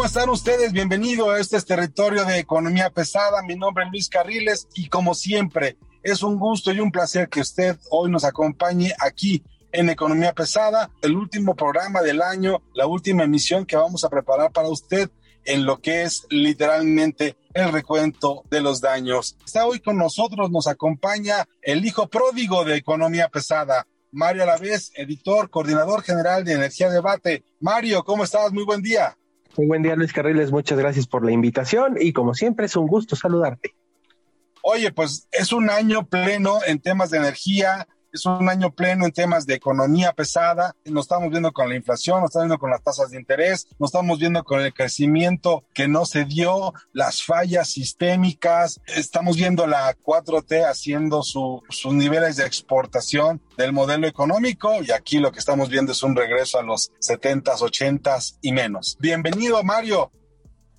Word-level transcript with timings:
¿Cómo 0.00 0.08
están 0.08 0.30
ustedes? 0.30 0.72
Bienvenidos 0.72 1.28
a 1.28 1.38
este 1.38 1.60
territorio 1.60 2.24
de 2.24 2.38
economía 2.38 2.88
pesada. 2.88 3.42
Mi 3.42 3.54
nombre 3.54 3.84
es 3.84 3.90
Luis 3.90 4.08
Carriles 4.08 4.66
y 4.74 4.88
como 4.88 5.14
siempre 5.14 5.76
es 6.02 6.22
un 6.22 6.38
gusto 6.38 6.72
y 6.72 6.80
un 6.80 6.90
placer 6.90 7.28
que 7.28 7.42
usted 7.42 7.76
hoy 7.90 8.10
nos 8.10 8.24
acompañe 8.24 8.94
aquí 8.98 9.44
en 9.72 9.90
Economía 9.90 10.32
Pesada, 10.32 10.90
el 11.02 11.16
último 11.16 11.54
programa 11.54 12.00
del 12.00 12.22
año, 12.22 12.62
la 12.72 12.86
última 12.86 13.24
emisión 13.24 13.66
que 13.66 13.76
vamos 13.76 14.02
a 14.02 14.08
preparar 14.08 14.52
para 14.52 14.70
usted 14.70 15.10
en 15.44 15.66
lo 15.66 15.82
que 15.82 16.04
es 16.04 16.26
literalmente 16.30 17.36
el 17.52 17.70
recuento 17.70 18.44
de 18.50 18.62
los 18.62 18.80
daños. 18.80 19.36
Está 19.44 19.66
hoy 19.66 19.80
con 19.80 19.98
nosotros, 19.98 20.50
nos 20.50 20.66
acompaña 20.66 21.46
el 21.60 21.84
hijo 21.84 22.08
pródigo 22.08 22.64
de 22.64 22.76
Economía 22.76 23.28
Pesada, 23.28 23.86
Mario 24.12 24.44
Alavés, 24.44 24.92
editor, 24.94 25.50
coordinador 25.50 26.00
general 26.02 26.42
de 26.42 26.54
Energía 26.54 26.88
Debate. 26.88 27.44
Mario, 27.60 28.02
¿cómo 28.02 28.24
estás? 28.24 28.50
Muy 28.50 28.64
buen 28.64 28.80
día. 28.80 29.14
Muy 29.56 29.66
buen 29.66 29.82
día, 29.82 29.96
Luis 29.96 30.12
Carriles. 30.12 30.52
Muchas 30.52 30.78
gracias 30.78 31.06
por 31.06 31.24
la 31.24 31.32
invitación 31.32 31.96
y 32.00 32.12
como 32.12 32.34
siempre 32.34 32.66
es 32.66 32.76
un 32.76 32.86
gusto 32.86 33.16
saludarte. 33.16 33.74
Oye, 34.62 34.92
pues 34.92 35.26
es 35.32 35.52
un 35.52 35.70
año 35.70 36.06
pleno 36.06 36.58
en 36.66 36.80
temas 36.80 37.10
de 37.10 37.18
energía, 37.18 37.88
es 38.12 38.26
un 38.26 38.48
año 38.48 38.72
pleno 38.72 39.04
en 39.04 39.12
temas 39.12 39.46
de 39.46 39.54
economía 39.54 40.12
pesada. 40.12 40.74
Nos 40.84 41.04
estamos 41.04 41.30
viendo 41.30 41.52
con 41.52 41.68
la 41.68 41.76
inflación, 41.76 42.20
nos 42.20 42.30
estamos 42.30 42.44
viendo 42.46 42.58
con 42.58 42.70
las 42.70 42.82
tasas 42.82 43.10
de 43.10 43.18
interés, 43.18 43.68
nos 43.78 43.88
estamos 43.88 44.18
viendo 44.18 44.42
con 44.44 44.60
el 44.60 44.72
crecimiento 44.74 45.64
que 45.74 45.88
no 45.88 46.04
se 46.04 46.24
dio, 46.24 46.72
las 46.92 47.22
fallas 47.22 47.70
sistémicas. 47.70 48.80
Estamos 48.86 49.36
viendo 49.36 49.66
la 49.66 49.96
4T 49.96 50.68
haciendo 50.68 51.22
su, 51.22 51.62
sus 51.68 51.94
niveles 51.94 52.36
de 52.36 52.46
exportación 52.46 53.40
del 53.56 53.72
modelo 53.72 54.06
económico 54.06 54.82
y 54.82 54.90
aquí 54.90 55.18
lo 55.18 55.32
que 55.32 55.38
estamos 55.38 55.68
viendo 55.68 55.92
es 55.92 56.02
un 56.02 56.16
regreso 56.16 56.58
a 56.58 56.62
los 56.62 56.90
70s, 57.00 57.58
80s 57.58 58.38
y 58.40 58.52
menos. 58.52 58.96
Bienvenido, 59.00 59.62
Mario. 59.62 60.10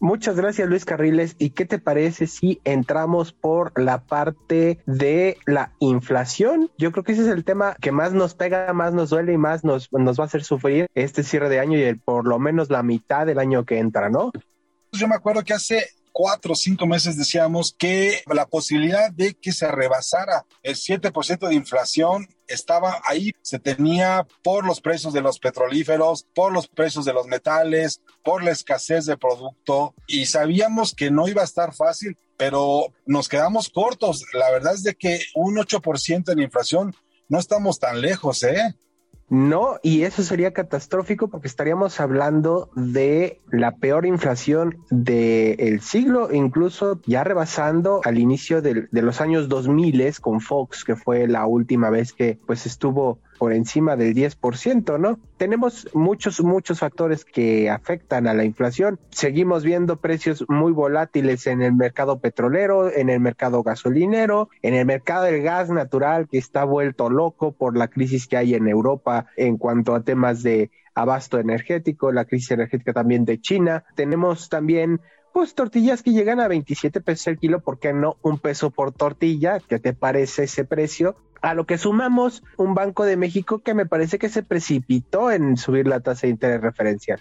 Muchas 0.01 0.35
gracias 0.35 0.67
Luis 0.67 0.83
Carriles. 0.83 1.35
¿Y 1.37 1.51
qué 1.51 1.63
te 1.65 1.77
parece 1.77 2.25
si 2.25 2.59
entramos 2.63 3.33
por 3.33 3.79
la 3.79 4.01
parte 4.01 4.79
de 4.87 5.37
la 5.45 5.73
inflación? 5.77 6.71
Yo 6.79 6.91
creo 6.91 7.03
que 7.03 7.11
ese 7.11 7.21
es 7.21 7.27
el 7.27 7.43
tema 7.43 7.75
que 7.79 7.91
más 7.91 8.11
nos 8.11 8.33
pega, 8.33 8.73
más 8.73 8.95
nos 8.95 9.11
duele 9.11 9.33
y 9.33 9.37
más 9.37 9.63
nos, 9.63 9.93
nos 9.93 10.19
va 10.19 10.23
a 10.23 10.25
hacer 10.25 10.43
sufrir 10.43 10.87
este 10.95 11.21
cierre 11.21 11.49
de 11.49 11.59
año 11.59 11.77
y 11.77 11.83
el, 11.83 11.99
por 11.99 12.27
lo 12.27 12.39
menos 12.39 12.71
la 12.71 12.81
mitad 12.81 13.27
del 13.27 13.37
año 13.37 13.63
que 13.63 13.77
entra, 13.77 14.09
¿no? 14.09 14.31
Yo 14.91 15.07
me 15.07 15.13
acuerdo 15.13 15.43
que 15.43 15.53
hace 15.53 15.85
cuatro 16.11 16.53
o 16.53 16.55
cinco 16.55 16.85
meses 16.85 17.17
decíamos 17.17 17.75
que 17.77 18.21
la 18.27 18.47
posibilidad 18.47 19.11
de 19.11 19.33
que 19.33 19.51
se 19.51 19.71
rebasara 19.71 20.45
el 20.63 20.75
7% 20.75 21.47
de 21.47 21.55
inflación 21.55 22.27
estaba 22.47 23.01
ahí, 23.05 23.31
se 23.41 23.59
tenía 23.59 24.27
por 24.43 24.65
los 24.65 24.81
precios 24.81 25.13
de 25.13 25.21
los 25.21 25.39
petrolíferos, 25.39 26.27
por 26.33 26.51
los 26.51 26.67
precios 26.67 27.05
de 27.05 27.13
los 27.13 27.27
metales, 27.27 28.01
por 28.23 28.43
la 28.43 28.51
escasez 28.51 29.05
de 29.05 29.17
producto 29.17 29.95
y 30.07 30.25
sabíamos 30.25 30.93
que 30.93 31.11
no 31.11 31.27
iba 31.27 31.41
a 31.41 31.45
estar 31.45 31.73
fácil, 31.73 32.17
pero 32.37 32.93
nos 33.05 33.29
quedamos 33.29 33.69
cortos. 33.69 34.25
La 34.33 34.51
verdad 34.51 34.73
es 34.73 34.83
de 34.83 34.95
que 34.95 35.21
un 35.35 35.55
8% 35.55 36.31
en 36.31 36.39
inflación 36.39 36.95
no 37.29 37.39
estamos 37.39 37.79
tan 37.79 38.01
lejos, 38.01 38.43
¿eh? 38.43 38.75
No, 39.31 39.79
y 39.81 40.01
eso 40.01 40.23
sería 40.23 40.51
catastrófico 40.51 41.29
porque 41.29 41.47
estaríamos 41.47 42.01
hablando 42.01 42.69
de 42.75 43.39
la 43.49 43.77
peor 43.77 44.05
inflación 44.05 44.79
del 44.89 45.79
siglo, 45.79 46.33
incluso 46.33 46.99
ya 47.05 47.23
rebasando 47.23 48.01
al 48.03 48.17
inicio 48.17 48.61
de, 48.61 48.89
los 48.91 49.21
años 49.21 49.47
2000 49.47 50.15
con 50.19 50.41
Fox, 50.41 50.83
que 50.83 50.97
fue 50.97 51.29
la 51.29 51.45
última 51.45 51.89
vez 51.89 52.11
que 52.11 52.39
pues 52.45 52.65
estuvo 52.65 53.19
por 53.41 53.53
encima 53.53 53.95
del 53.95 54.13
10%, 54.13 54.99
¿no? 54.99 55.19
Tenemos 55.37 55.89
muchos, 55.95 56.43
muchos 56.43 56.77
factores 56.77 57.25
que 57.25 57.71
afectan 57.71 58.27
a 58.27 58.35
la 58.35 58.45
inflación. 58.45 58.99
Seguimos 59.09 59.63
viendo 59.63 59.95
precios 59.95 60.45
muy 60.47 60.71
volátiles 60.71 61.47
en 61.47 61.63
el 61.63 61.73
mercado 61.73 62.19
petrolero, 62.19 62.93
en 62.93 63.09
el 63.09 63.19
mercado 63.19 63.63
gasolinero, 63.63 64.49
en 64.61 64.75
el 64.75 64.85
mercado 64.85 65.23
del 65.23 65.41
gas 65.41 65.71
natural 65.71 66.27
que 66.29 66.37
está 66.37 66.65
vuelto 66.65 67.09
loco 67.09 67.51
por 67.51 67.75
la 67.75 67.87
crisis 67.87 68.27
que 68.27 68.37
hay 68.37 68.53
en 68.53 68.67
Europa 68.67 69.25
en 69.35 69.57
cuanto 69.57 69.95
a 69.95 70.03
temas 70.03 70.43
de 70.43 70.69
abasto 70.93 71.39
energético, 71.39 72.11
la 72.11 72.25
crisis 72.25 72.51
energética 72.51 72.93
también 72.93 73.25
de 73.25 73.41
China. 73.41 73.85
Tenemos 73.95 74.49
también 74.49 75.01
pues 75.33 75.55
tortillas 75.55 76.03
que 76.03 76.11
llegan 76.11 76.39
a 76.41 76.47
27 76.47 77.01
pesos 77.01 77.25
el 77.25 77.39
kilo, 77.39 77.61
¿por 77.61 77.79
qué 77.79 77.91
no 77.91 78.17
un 78.21 78.37
peso 78.37 78.69
por 78.69 78.91
tortilla? 78.91 79.59
¿Qué 79.67 79.79
te 79.79 79.93
parece 79.93 80.43
ese 80.43 80.63
precio? 80.63 81.15
A 81.41 81.53
lo 81.53 81.65
que 81.65 81.77
sumamos 81.77 82.43
un 82.57 82.73
Banco 82.73 83.03
de 83.03 83.17
México 83.17 83.59
que 83.59 83.73
me 83.73 83.85
parece 83.85 84.19
que 84.19 84.29
se 84.29 84.43
precipitó 84.43 85.31
en 85.31 85.57
subir 85.57 85.87
la 85.87 85.99
tasa 85.99 86.27
de 86.27 86.31
interés 86.31 86.61
referencial. 86.61 87.19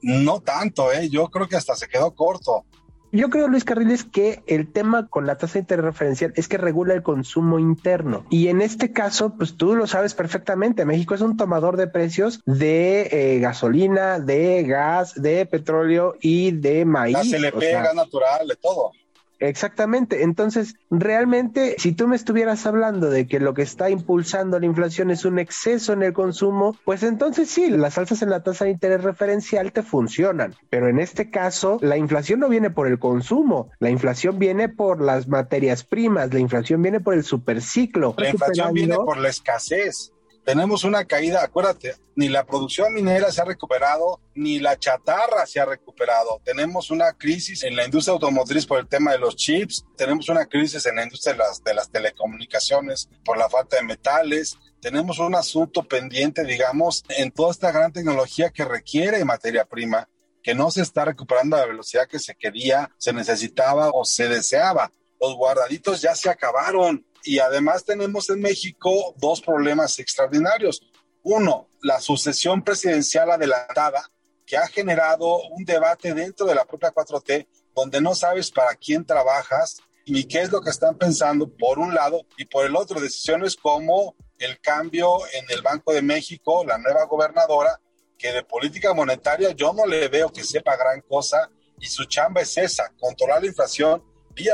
No 0.00 0.40
tanto, 0.40 0.92
¿eh? 0.92 1.08
yo 1.08 1.28
creo 1.28 1.48
que 1.48 1.56
hasta 1.56 1.74
se 1.74 1.88
quedó 1.88 2.14
corto. 2.14 2.64
Yo 3.10 3.30
creo, 3.30 3.48
Luis 3.48 3.64
Carriles, 3.64 4.04
que 4.04 4.42
el 4.46 4.70
tema 4.70 5.08
con 5.08 5.26
la 5.26 5.38
tasa 5.38 5.54
de 5.54 5.60
interés 5.60 5.84
referencial 5.84 6.32
es 6.36 6.46
que 6.46 6.58
regula 6.58 6.92
el 6.92 7.02
consumo 7.02 7.58
interno. 7.58 8.26
Y 8.28 8.48
en 8.48 8.60
este 8.60 8.92
caso, 8.92 9.34
pues 9.34 9.56
tú 9.56 9.74
lo 9.74 9.86
sabes 9.86 10.12
perfectamente, 10.12 10.84
México 10.84 11.14
es 11.14 11.22
un 11.22 11.38
tomador 11.38 11.78
de 11.78 11.86
precios 11.86 12.42
de 12.44 13.08
eh, 13.10 13.38
gasolina, 13.38 14.20
de 14.20 14.62
gas, 14.64 15.14
de 15.14 15.46
petróleo 15.46 16.16
y 16.20 16.50
de 16.50 16.84
maíz. 16.84 17.16
Gas 17.16 17.32
LP, 17.32 17.56
o 17.56 17.60
sea, 17.60 17.82
gas 17.82 17.94
natural, 17.94 18.46
de 18.46 18.56
todo. 18.56 18.92
Exactamente. 19.38 20.22
Entonces, 20.22 20.74
realmente, 20.90 21.76
si 21.78 21.92
tú 21.92 22.08
me 22.08 22.16
estuvieras 22.16 22.66
hablando 22.66 23.10
de 23.10 23.26
que 23.26 23.40
lo 23.40 23.54
que 23.54 23.62
está 23.62 23.90
impulsando 23.90 24.58
la 24.58 24.66
inflación 24.66 25.10
es 25.10 25.24
un 25.24 25.38
exceso 25.38 25.92
en 25.92 26.02
el 26.02 26.12
consumo, 26.12 26.76
pues 26.84 27.02
entonces 27.02 27.48
sí, 27.48 27.70
las 27.70 27.98
alzas 27.98 28.22
en 28.22 28.30
la 28.30 28.42
tasa 28.42 28.64
de 28.64 28.72
interés 28.72 29.02
referencial 29.02 29.72
te 29.72 29.82
funcionan. 29.82 30.54
Pero 30.70 30.88
en 30.88 30.98
este 30.98 31.30
caso, 31.30 31.78
la 31.80 31.96
inflación 31.96 32.40
no 32.40 32.48
viene 32.48 32.70
por 32.70 32.88
el 32.88 32.98
consumo, 32.98 33.70
la 33.78 33.90
inflación 33.90 34.38
viene 34.38 34.68
por 34.68 35.00
las 35.00 35.28
materias 35.28 35.84
primas, 35.84 36.32
la 36.32 36.40
inflación 36.40 36.82
viene 36.82 37.00
por 37.00 37.14
el 37.14 37.24
superciclo. 37.24 38.14
La 38.18 38.30
inflación 38.30 38.72
viene 38.72 38.96
por 38.96 39.18
la 39.18 39.28
escasez 39.28 40.12
tenemos 40.48 40.82
una 40.84 41.04
caída, 41.04 41.44
acuérdate, 41.44 41.96
ni 42.16 42.30
la 42.30 42.46
producción 42.46 42.94
minera 42.94 43.30
se 43.30 43.42
ha 43.42 43.44
recuperado, 43.44 44.22
ni 44.34 44.58
la 44.60 44.78
chatarra 44.78 45.44
se 45.44 45.60
ha 45.60 45.66
recuperado. 45.66 46.40
Tenemos 46.42 46.90
una 46.90 47.12
crisis 47.12 47.64
en 47.64 47.76
la 47.76 47.84
industria 47.84 48.14
automotriz 48.14 48.64
por 48.64 48.78
el 48.78 48.88
tema 48.88 49.12
de 49.12 49.18
los 49.18 49.36
chips, 49.36 49.84
tenemos 49.94 50.30
una 50.30 50.46
crisis 50.46 50.86
en 50.86 50.96
la 50.96 51.02
industria 51.02 51.34
de 51.34 51.40
las, 51.40 51.62
de 51.62 51.74
las 51.74 51.90
telecomunicaciones 51.90 53.10
por 53.26 53.36
la 53.36 53.50
falta 53.50 53.76
de 53.76 53.82
metales, 53.82 54.56
tenemos 54.80 55.18
un 55.18 55.34
asunto 55.34 55.82
pendiente, 55.82 56.42
digamos, 56.44 57.04
en 57.10 57.30
toda 57.30 57.50
esta 57.50 57.70
gran 57.70 57.92
tecnología 57.92 58.48
que 58.48 58.64
requiere 58.64 59.22
materia 59.26 59.66
prima, 59.66 60.08
que 60.42 60.54
no 60.54 60.70
se 60.70 60.80
está 60.80 61.04
recuperando 61.04 61.56
a 61.56 61.60
la 61.60 61.66
velocidad 61.66 62.08
que 62.08 62.18
se 62.18 62.34
quería, 62.34 62.90
se 62.96 63.12
necesitaba 63.12 63.90
o 63.92 64.06
se 64.06 64.28
deseaba. 64.28 64.94
Los 65.20 65.36
guardaditos 65.36 66.00
ya 66.00 66.14
se 66.14 66.30
acabaron 66.30 67.04
y 67.28 67.40
además 67.40 67.84
tenemos 67.84 68.30
en 68.30 68.40
México 68.40 69.14
dos 69.18 69.42
problemas 69.42 69.98
extraordinarios. 69.98 70.80
Uno, 71.22 71.68
la 71.82 72.00
sucesión 72.00 72.62
presidencial 72.62 73.30
adelantada, 73.30 74.10
que 74.46 74.56
ha 74.56 74.66
generado 74.66 75.42
un 75.50 75.62
debate 75.66 76.14
dentro 76.14 76.46
de 76.46 76.54
la 76.54 76.64
propia 76.64 76.90
4T, 76.90 77.46
donde 77.74 78.00
no 78.00 78.14
sabes 78.14 78.50
para 78.50 78.74
quién 78.76 79.04
trabajas 79.04 79.76
ni 80.06 80.24
qué 80.24 80.40
es 80.40 80.50
lo 80.50 80.62
que 80.62 80.70
están 80.70 80.96
pensando, 80.96 81.54
por 81.54 81.78
un 81.78 81.94
lado, 81.94 82.22
y 82.38 82.46
por 82.46 82.64
el 82.64 82.74
otro, 82.74 82.98
decisiones 82.98 83.56
como 83.56 84.16
el 84.38 84.58
cambio 84.60 85.18
en 85.34 85.44
el 85.50 85.60
Banco 85.60 85.92
de 85.92 86.00
México, 86.00 86.64
la 86.64 86.78
nueva 86.78 87.04
gobernadora, 87.04 87.78
que 88.16 88.32
de 88.32 88.42
política 88.42 88.94
monetaria 88.94 89.50
yo 89.50 89.74
no 89.74 89.84
le 89.84 90.08
veo 90.08 90.32
que 90.32 90.44
sepa 90.44 90.78
gran 90.78 91.02
cosa, 91.02 91.50
y 91.78 91.88
su 91.88 92.06
chamba 92.06 92.40
es 92.40 92.56
esa, 92.56 92.90
controlar 92.98 93.42
la 93.42 93.48
inflación 93.48 94.02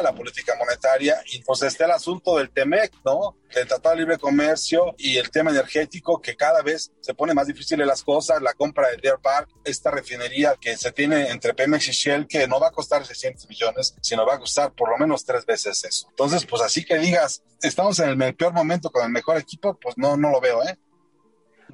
la 0.03 0.15
política 0.15 0.55
monetaria 0.59 1.17
y 1.33 1.43
pues 1.43 1.63
está 1.63 1.85
el 1.85 1.93
asunto 1.93 2.39
del 2.39 2.51
TEMEC, 2.51 2.93
¿no? 3.05 3.37
El 3.51 3.67
Tratado 3.67 3.95
de 3.95 4.01
Libre 4.01 4.19
Comercio 4.19 4.95
y 4.99 5.17
el 5.17 5.31
tema 5.31 5.51
energético 5.51 6.21
que 6.21 6.35
cada 6.37 6.63
vez 6.63 6.93
se 7.01 7.15
pone 7.15 7.35
más 7.35 7.47
difícil 7.47 7.79
las 7.79 8.03
cosas, 8.03 8.41
la 8.41 8.55
compra 8.55 8.89
de 8.89 8.97
Deer 8.97 9.19
Park, 9.23 9.51
esta 9.65 9.91
refinería 9.91 10.57
que 10.61 10.77
se 10.77 10.93
tiene 10.93 11.29
entre 11.29 11.55
Pemex 11.55 11.89
y 11.89 11.93
Shell 11.93 12.27
que 12.27 12.49
no 12.49 12.59
va 12.59 12.69
a 12.69 12.73
costar 12.73 13.05
600 13.05 13.49
millones, 13.49 13.95
sino 14.01 14.27
va 14.27 14.35
a 14.35 14.39
costar 14.39 14.73
por 14.73 14.91
lo 14.91 14.97
menos 14.97 15.25
tres 15.25 15.45
veces 15.45 15.85
eso. 15.85 16.09
Entonces, 16.11 16.47
pues 16.47 16.63
así 16.63 16.85
que 16.85 16.99
digas, 16.99 17.43
estamos 17.63 17.99
en 17.99 18.21
el 18.23 18.35
peor 18.35 18.53
momento 18.53 18.91
con 18.91 19.05
el 19.05 19.11
mejor 19.11 19.37
equipo, 19.37 19.79
pues 19.81 19.97
no, 19.99 20.17
no 20.17 20.31
lo 20.31 20.41
veo, 20.41 20.63
¿eh? 20.63 20.79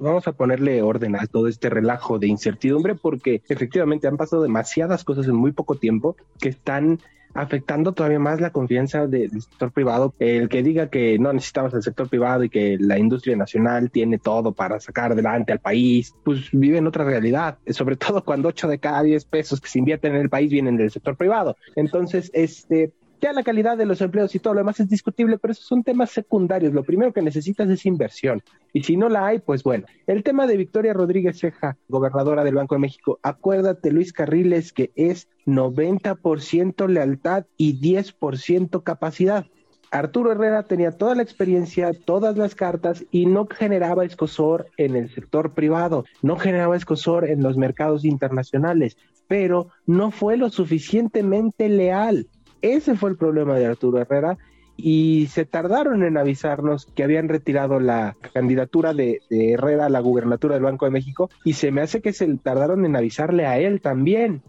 vamos 0.01 0.27
a 0.27 0.31
ponerle 0.31 0.81
orden 0.81 1.15
a 1.15 1.27
todo 1.27 1.47
este 1.47 1.69
relajo 1.69 2.17
de 2.17 2.27
incertidumbre 2.27 2.95
porque 2.95 3.43
efectivamente 3.47 4.07
han 4.07 4.17
pasado 4.17 4.41
demasiadas 4.41 5.03
cosas 5.03 5.27
en 5.27 5.35
muy 5.35 5.51
poco 5.51 5.75
tiempo 5.75 6.15
que 6.39 6.49
están 6.49 6.99
afectando 7.33 7.93
todavía 7.93 8.19
más 8.19 8.41
la 8.41 8.51
confianza 8.51 9.07
del 9.07 9.41
sector 9.41 9.71
privado. 9.71 10.13
El 10.19 10.49
que 10.49 10.63
diga 10.63 10.89
que 10.89 11.17
no 11.19 11.33
necesitamos 11.33 11.73
el 11.73 11.83
sector 11.83 12.09
privado 12.09 12.43
y 12.43 12.49
que 12.49 12.77
la 12.79 12.97
industria 12.97 13.35
nacional 13.35 13.91
tiene 13.91 14.17
todo 14.17 14.51
para 14.51 14.79
sacar 14.79 15.11
adelante 15.11 15.51
al 15.51 15.59
país, 15.59 16.13
pues 16.23 16.49
vive 16.51 16.77
en 16.77 16.87
otra 16.87 17.05
realidad, 17.05 17.57
sobre 17.67 17.95
todo 17.95 18.23
cuando 18.23 18.49
8 18.49 18.67
de 18.67 18.79
cada 18.79 19.03
10 19.03 19.25
pesos 19.25 19.61
que 19.61 19.69
se 19.69 19.79
invierten 19.79 20.15
en 20.15 20.21
el 20.21 20.29
país 20.29 20.51
vienen 20.51 20.77
del 20.77 20.91
sector 20.91 21.15
privado. 21.15 21.55
Entonces, 21.75 22.29
este, 22.33 22.91
ya 23.21 23.33
la 23.33 23.43
calidad 23.43 23.77
de 23.77 23.85
los 23.85 24.01
empleos 24.01 24.33
y 24.33 24.39
todo 24.39 24.55
lo 24.55 24.61
demás 24.61 24.79
es 24.79 24.89
discutible, 24.89 25.37
pero 25.37 25.51
esos 25.51 25.65
son 25.65 25.83
temas 25.83 26.09
secundarios. 26.09 26.73
Lo 26.73 26.83
primero 26.83 27.13
que 27.13 27.21
necesitas 27.21 27.69
es 27.69 27.85
inversión. 27.85 28.41
Y 28.73 28.83
si 28.83 28.97
no 28.97 29.09
la 29.09 29.27
hay, 29.27 29.39
pues 29.39 29.63
bueno. 29.63 29.85
El 30.07 30.23
tema 30.23 30.47
de 30.47 30.57
Victoria 30.57 30.93
Rodríguez 30.93 31.39
Ceja, 31.39 31.77
gobernadora 31.87 32.43
del 32.43 32.55
Banco 32.55 32.75
de 32.75 32.79
México, 32.79 33.19
acuérdate, 33.21 33.91
Luis 33.91 34.11
Carriles, 34.11 34.73
que 34.73 34.91
es 34.95 35.27
90% 35.45 36.87
lealtad 36.87 37.45
y 37.57 37.79
10% 37.79 38.83
capacidad. 38.83 39.45
Arturo 39.91 40.31
Herrera 40.31 40.63
tenía 40.63 40.91
toda 40.91 41.15
la 41.15 41.21
experiencia, 41.21 41.91
todas 41.93 42.37
las 42.37 42.55
cartas 42.55 43.03
y 43.11 43.25
no 43.25 43.45
generaba 43.45 44.05
escosor 44.05 44.67
en 44.77 44.95
el 44.95 45.13
sector 45.13 45.53
privado, 45.53 46.05
no 46.21 46.37
generaba 46.37 46.77
escosor 46.77 47.29
en 47.29 47.43
los 47.43 47.57
mercados 47.57 48.05
internacionales, 48.05 48.95
pero 49.27 49.67
no 49.85 50.11
fue 50.11 50.37
lo 50.37 50.49
suficientemente 50.49 51.67
leal. 51.67 52.27
Ese 52.61 52.95
fue 52.95 53.09
el 53.09 53.17
problema 53.17 53.55
de 53.55 53.65
Arturo 53.65 53.99
Herrera 53.99 54.37
y 54.77 55.27
se 55.27 55.45
tardaron 55.45 56.03
en 56.03 56.17
avisarnos 56.17 56.87
que 56.95 57.03
habían 57.03 57.29
retirado 57.29 57.79
la 57.79 58.15
candidatura 58.33 58.93
de, 58.93 59.21
Herrera 59.29 59.85
a 59.85 59.89
la 59.89 59.99
gubernatura 59.99 60.55
del 60.55 60.63
Banco 60.63 60.85
de 60.85 60.91
México 60.91 61.29
y 61.43 61.53
se 61.53 61.71
me 61.71 61.81
hace 61.81 62.01
que 62.01 62.13
se 62.13 62.27
tardaron 62.37 62.85
en 62.85 62.95
avisarle 62.95 63.45
a 63.45 63.57
él 63.59 63.81
también. 63.81 64.43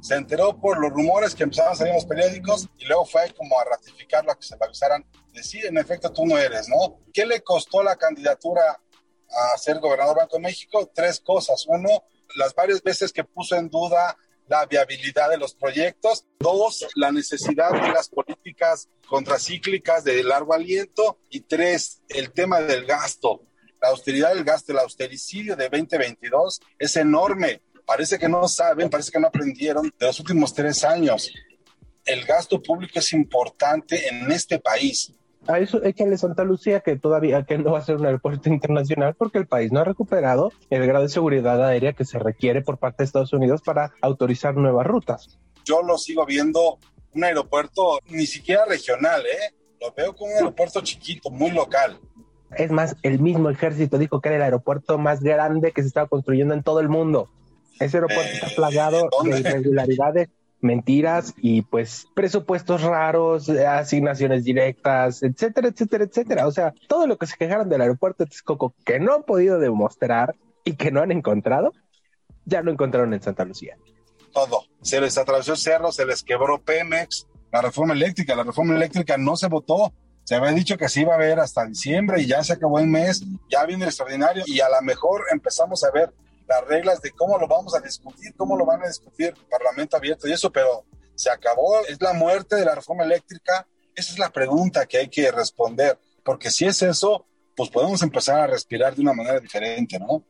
Se 0.00 0.14
enteró 0.14 0.56
por 0.58 0.80
los 0.80 0.90
rumores 0.90 1.34
que 1.34 1.44
empezaban 1.44 1.72
a 1.72 1.76
salir 1.76 1.90
en 1.90 1.96
los 1.96 2.06
periódicos 2.06 2.68
y 2.78 2.86
luego 2.86 3.04
fue 3.04 3.32
como 3.36 3.58
a 3.58 3.64
ratificarlo, 3.64 4.32
a 4.32 4.34
que 4.34 4.42
se 4.42 4.56
lo 4.56 4.64
avisaran 4.64 5.04
de 5.32 5.42
sí, 5.42 5.60
en 5.60 5.76
efecto 5.78 6.10
tú 6.10 6.26
no 6.26 6.38
eres, 6.38 6.68
¿no? 6.68 6.98
¿Qué 7.12 7.26
le 7.26 7.42
costó 7.42 7.82
la 7.82 7.96
candidatura 7.96 8.62
a 8.72 9.58
ser 9.58 9.78
gobernador 9.78 10.16
del 10.16 10.22
Banco 10.24 10.36
de 10.36 10.42
México? 10.42 10.90
Tres 10.92 11.20
cosas. 11.20 11.66
Uno, 11.68 11.88
las 12.36 12.54
varias 12.54 12.82
veces 12.82 13.12
que 13.12 13.24
puso 13.24 13.56
en 13.56 13.68
duda 13.68 14.16
la 14.50 14.66
viabilidad 14.66 15.30
de 15.30 15.38
los 15.38 15.54
proyectos. 15.54 16.26
Dos, 16.40 16.86
la 16.96 17.12
necesidad 17.12 17.70
de 17.70 17.88
las 17.92 18.08
políticas 18.08 18.88
contracíclicas 19.08 20.02
de 20.02 20.24
largo 20.24 20.52
aliento. 20.52 21.20
Y 21.30 21.42
tres, 21.42 22.02
el 22.08 22.32
tema 22.32 22.60
del 22.60 22.84
gasto. 22.84 23.46
La 23.80 23.90
austeridad 23.90 24.34
del 24.34 24.42
gasto, 24.42 24.72
el 24.72 24.80
austericidio 24.80 25.54
de 25.54 25.68
2022 25.68 26.60
es 26.78 26.96
enorme. 26.96 27.62
Parece 27.86 28.18
que 28.18 28.28
no 28.28 28.46
saben, 28.48 28.90
parece 28.90 29.12
que 29.12 29.20
no 29.20 29.28
aprendieron 29.28 29.90
de 29.98 30.06
los 30.06 30.18
últimos 30.18 30.52
tres 30.52 30.82
años. 30.84 31.32
El 32.04 32.24
gasto 32.24 32.60
público 32.60 32.98
es 32.98 33.12
importante 33.12 34.08
en 34.08 34.30
este 34.32 34.58
país 34.58 35.14
a 35.50 35.58
eso 35.58 35.82
échale 35.82 36.16
Santa 36.16 36.44
Lucía 36.44 36.80
que 36.80 36.96
todavía 36.96 37.42
que 37.44 37.58
no 37.58 37.72
va 37.72 37.78
a 37.78 37.82
ser 37.82 37.96
un 37.96 38.06
aeropuerto 38.06 38.48
internacional 38.48 39.14
porque 39.14 39.38
el 39.38 39.46
país 39.46 39.72
no 39.72 39.80
ha 39.80 39.84
recuperado 39.84 40.52
el 40.70 40.86
grado 40.86 41.02
de 41.02 41.08
seguridad 41.08 41.64
aérea 41.64 41.92
que 41.92 42.04
se 42.04 42.18
requiere 42.18 42.62
por 42.62 42.78
parte 42.78 43.02
de 43.02 43.06
Estados 43.06 43.32
Unidos 43.32 43.60
para 43.62 43.92
autorizar 44.00 44.54
nuevas 44.54 44.86
rutas. 44.86 45.38
Yo 45.64 45.82
lo 45.82 45.98
sigo 45.98 46.24
viendo 46.24 46.78
un 47.14 47.24
aeropuerto 47.24 47.98
ni 48.08 48.26
siquiera 48.26 48.64
regional, 48.64 49.22
¿eh? 49.22 49.54
Lo 49.80 49.92
veo 49.92 50.14
como 50.14 50.30
un 50.30 50.36
aeropuerto 50.36 50.80
chiquito, 50.82 51.30
muy 51.30 51.50
local. 51.50 51.98
Es 52.56 52.70
más, 52.70 52.96
el 53.02 53.20
mismo 53.20 53.50
ejército 53.50 53.98
dijo 53.98 54.20
que 54.20 54.28
era 54.28 54.36
el 54.36 54.42
aeropuerto 54.42 54.98
más 54.98 55.20
grande 55.20 55.72
que 55.72 55.82
se 55.82 55.88
estaba 55.88 56.08
construyendo 56.08 56.54
en 56.54 56.62
todo 56.62 56.80
el 56.80 56.88
mundo. 56.88 57.28
Ese 57.78 57.96
aeropuerto 57.96 58.30
está 58.32 58.48
plagado 58.54 59.08
de 59.24 59.40
irregularidades 59.40 60.28
mentiras 60.60 61.34
y 61.38 61.62
pues 61.62 62.06
presupuestos 62.14 62.82
raros, 62.82 63.48
asignaciones 63.48 64.44
directas, 64.44 65.22
etcétera, 65.22 65.68
etcétera, 65.68 66.04
etcétera. 66.04 66.46
O 66.46 66.52
sea, 66.52 66.74
todo 66.88 67.06
lo 67.06 67.16
que 67.16 67.26
se 67.26 67.36
quejaron 67.36 67.68
del 67.68 67.80
aeropuerto 67.80 68.24
de 68.24 68.30
Texcoco 68.30 68.74
que 68.84 69.00
no 69.00 69.14
han 69.14 69.22
podido 69.22 69.58
demostrar 69.58 70.34
y 70.64 70.74
que 70.74 70.90
no 70.90 71.00
han 71.00 71.12
encontrado, 71.12 71.72
ya 72.44 72.62
lo 72.62 72.70
encontraron 72.70 73.14
en 73.14 73.22
Santa 73.22 73.44
Lucía. 73.44 73.76
Todo. 74.32 74.64
Se 74.82 75.00
les 75.00 75.16
atravesó 75.18 75.52
el 75.52 75.58
cerro, 75.58 75.92
se 75.92 76.06
les 76.06 76.22
quebró 76.22 76.60
Pemex, 76.60 77.26
la 77.52 77.62
reforma 77.62 77.94
eléctrica, 77.94 78.34
la 78.34 78.44
reforma 78.44 78.76
eléctrica 78.76 79.16
no 79.16 79.36
se 79.36 79.48
votó. 79.48 79.92
Se 80.24 80.36
había 80.36 80.52
dicho 80.52 80.76
que 80.76 80.88
se 80.88 81.00
iba 81.00 81.14
a 81.14 81.18
ver 81.18 81.40
hasta 81.40 81.66
diciembre 81.66 82.20
y 82.20 82.26
ya 82.26 82.44
se 82.44 82.52
acabó 82.52 82.78
el 82.78 82.86
mes, 82.86 83.24
ya 83.50 83.64
viene 83.64 83.84
el 83.84 83.88
extraordinario 83.88 84.44
y 84.46 84.60
a 84.60 84.68
lo 84.68 84.80
mejor 84.82 85.24
empezamos 85.32 85.82
a 85.82 85.90
ver 85.90 86.12
las 86.50 86.66
reglas 86.66 87.00
de 87.00 87.12
cómo 87.12 87.38
lo 87.38 87.46
vamos 87.46 87.76
a 87.76 87.80
discutir, 87.80 88.34
cómo 88.36 88.56
lo 88.56 88.66
van 88.66 88.82
a 88.82 88.88
discutir 88.88 89.32
Parlamento 89.48 89.96
abierto 89.96 90.26
y 90.26 90.32
eso, 90.32 90.50
pero 90.50 90.84
se 91.14 91.30
acabó, 91.30 91.78
es 91.88 92.02
la 92.02 92.12
muerte 92.12 92.56
de 92.56 92.64
la 92.64 92.74
reforma 92.74 93.04
eléctrica, 93.04 93.66
esa 93.94 94.12
es 94.12 94.18
la 94.18 94.30
pregunta 94.30 94.86
que 94.86 94.98
hay 94.98 95.08
que 95.08 95.30
responder, 95.30 95.96
porque 96.24 96.50
si 96.50 96.66
es 96.66 96.82
eso, 96.82 97.24
pues 97.54 97.70
podemos 97.70 98.02
empezar 98.02 98.40
a 98.40 98.46
respirar 98.48 98.96
de 98.96 99.02
una 99.02 99.12
manera 99.12 99.38
diferente, 99.38 99.98
¿no? 100.00 100.24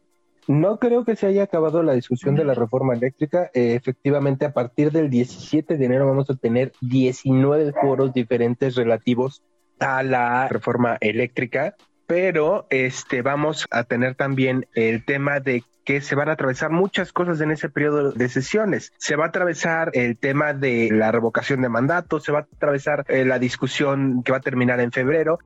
No 0.46 0.78
creo 0.78 1.04
que 1.04 1.16
se 1.16 1.26
haya 1.26 1.44
acabado 1.44 1.82
la 1.82 1.94
discusión 1.94 2.34
de 2.34 2.44
la 2.44 2.54
reforma 2.54 2.94
eléctrica. 2.94 3.50
Eh, 3.54 3.74
efectivamente, 3.74 4.44
a 4.44 4.52
partir 4.52 4.90
del 4.90 5.08
17 5.08 5.76
de 5.76 5.84
enero 5.84 6.06
vamos 6.06 6.28
a 6.28 6.34
tener 6.34 6.72
19 6.80 7.72
foros 7.80 8.12
diferentes 8.12 8.74
relativos 8.74 9.42
a 9.78 10.02
la 10.02 10.48
reforma 10.48 10.98
eléctrica 11.00 11.76
pero 12.10 12.66
este 12.70 13.22
vamos 13.22 13.68
a 13.70 13.84
tener 13.84 14.16
también 14.16 14.66
el 14.74 15.04
tema 15.04 15.38
de 15.38 15.62
que 15.90 16.00
se 16.00 16.14
van 16.14 16.28
a 16.28 16.34
atravesar 16.34 16.70
muchas 16.70 17.12
cosas 17.12 17.40
en 17.40 17.50
ese 17.50 17.68
periodo 17.68 18.12
de 18.12 18.28
sesiones. 18.28 18.92
Se 18.96 19.16
va 19.16 19.24
a 19.24 19.28
atravesar 19.28 19.90
el 19.94 20.16
tema 20.16 20.52
de 20.52 20.88
la 20.92 21.10
revocación 21.10 21.62
de 21.62 21.68
mandato, 21.68 22.20
se 22.20 22.30
va 22.30 22.38
a 22.38 22.42
atravesar 22.42 23.04
eh, 23.08 23.24
la 23.24 23.40
discusión 23.40 24.22
que 24.22 24.30
va 24.30 24.38
a 24.38 24.40
terminar 24.40 24.78
en 24.78 24.92
febrero. 24.92 25.40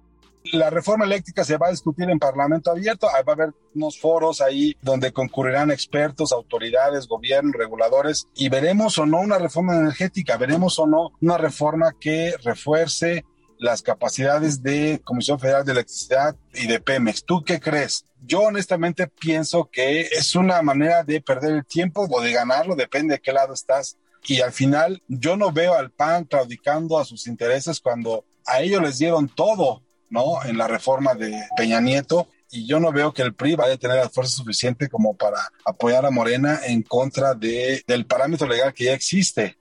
La 0.52 0.68
reforma 0.68 1.06
eléctrica 1.06 1.44
se 1.44 1.56
va 1.56 1.68
a 1.68 1.70
discutir 1.70 2.10
en 2.10 2.18
Parlamento 2.18 2.70
abierto, 2.70 3.06
va 3.06 3.22
a 3.26 3.32
haber 3.32 3.54
unos 3.74 3.98
foros 3.98 4.42
ahí 4.42 4.76
donde 4.82 5.14
concurrirán 5.14 5.70
expertos, 5.70 6.30
autoridades, 6.30 7.08
gobiernos, 7.08 7.54
reguladores 7.54 8.28
y 8.34 8.50
veremos 8.50 8.98
o 8.98 9.06
no 9.06 9.20
una 9.20 9.38
reforma 9.38 9.74
energética, 9.74 10.36
veremos 10.36 10.78
o 10.78 10.86
no 10.86 11.12
una 11.22 11.38
reforma 11.38 11.92
que 11.98 12.34
refuerce 12.44 13.24
las 13.58 13.82
capacidades 13.82 14.62
de 14.62 15.00
Comisión 15.04 15.38
Federal 15.38 15.64
de 15.64 15.72
Electricidad 15.72 16.36
y 16.52 16.66
de 16.66 16.80
Pemex. 16.80 17.24
¿Tú 17.24 17.42
qué 17.44 17.60
crees? 17.60 18.06
Yo 18.26 18.42
honestamente 18.42 19.06
pienso 19.06 19.68
que 19.70 20.02
es 20.02 20.34
una 20.34 20.62
manera 20.62 21.02
de 21.04 21.20
perder 21.20 21.56
el 21.56 21.66
tiempo 21.66 22.06
o 22.10 22.20
de 22.20 22.32
ganarlo, 22.32 22.74
depende 22.74 23.14
de 23.14 23.20
qué 23.20 23.32
lado 23.32 23.52
estás. 23.54 23.96
Y 24.26 24.40
al 24.40 24.52
final 24.52 25.02
yo 25.08 25.36
no 25.36 25.52
veo 25.52 25.74
al 25.74 25.90
PAN 25.90 26.24
claudicando 26.24 26.98
a 26.98 27.04
sus 27.04 27.26
intereses 27.26 27.80
cuando 27.80 28.24
a 28.46 28.60
ellos 28.60 28.82
les 28.82 28.98
dieron 28.98 29.28
todo, 29.28 29.82
¿no? 30.08 30.42
En 30.44 30.56
la 30.56 30.66
reforma 30.66 31.14
de 31.14 31.38
Peña 31.56 31.80
Nieto. 31.80 32.28
Y 32.50 32.66
yo 32.66 32.78
no 32.78 32.92
veo 32.92 33.12
que 33.12 33.22
el 33.22 33.34
PRI 33.34 33.56
vaya 33.56 33.74
a 33.74 33.78
tener 33.78 33.96
la 33.96 34.08
fuerza 34.08 34.36
suficiente 34.36 34.88
como 34.88 35.16
para 35.16 35.38
apoyar 35.64 36.06
a 36.06 36.10
Morena 36.10 36.60
en 36.64 36.82
contra 36.82 37.34
de, 37.34 37.82
del 37.86 38.06
parámetro 38.06 38.46
legal 38.46 38.72
que 38.72 38.84
ya 38.84 38.94
existe. 38.94 39.58